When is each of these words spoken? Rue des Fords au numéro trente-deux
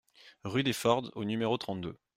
Rue 0.43 0.63
des 0.63 0.73
Fords 0.73 1.11
au 1.13 1.25
numéro 1.25 1.59
trente-deux 1.59 1.95